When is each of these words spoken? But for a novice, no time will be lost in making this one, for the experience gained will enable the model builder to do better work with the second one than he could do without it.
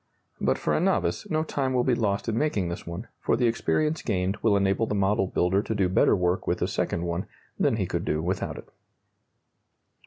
But 0.39 0.57
for 0.57 0.73
a 0.73 0.79
novice, 0.79 1.29
no 1.29 1.43
time 1.43 1.73
will 1.75 1.83
be 1.83 1.93
lost 1.93 2.27
in 2.27 2.35
making 2.35 2.69
this 2.69 2.87
one, 2.87 3.07
for 3.19 3.37
the 3.37 3.45
experience 3.45 4.01
gained 4.01 4.35
will 4.37 4.57
enable 4.57 4.87
the 4.87 4.95
model 4.95 5.27
builder 5.27 5.61
to 5.61 5.75
do 5.75 5.87
better 5.89 6.15
work 6.15 6.47
with 6.47 6.57
the 6.57 6.67
second 6.67 7.03
one 7.03 7.27
than 7.59 7.75
he 7.75 7.85
could 7.85 8.03
do 8.03 8.19
without 8.19 8.57
it. 8.57 8.67